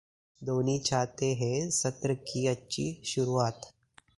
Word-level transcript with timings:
धोनी 0.41 0.77
चाहते 0.79 1.25
हैं 1.33 1.69
सत्र 1.69 2.13
की 2.27 2.45
अच्छी 2.47 2.85
शुरुआत 3.05 3.61